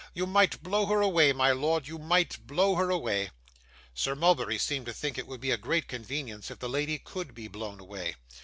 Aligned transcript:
You 0.15 0.25
might 0.25 0.63
blow 0.63 0.87
her 0.87 0.99
away, 0.99 1.31
my 1.31 1.51
lord; 1.51 1.87
you 1.87 1.99
might 1.99 2.47
blow 2.47 2.73
her 2.73 2.89
away.' 2.89 3.29
Sir 3.93 4.15
Mulberry 4.15 4.57
seemed 4.57 4.87
to 4.87 4.93
think 4.93 5.17
that 5.17 5.21
it 5.21 5.27
would 5.27 5.41
be 5.41 5.51
a 5.51 5.57
great 5.57 5.87
convenience 5.87 6.49
if 6.49 6.57
the 6.57 6.67
lady 6.67 6.97
could 6.97 7.35
be 7.35 7.47
blown 7.47 7.79
away. 7.79 8.15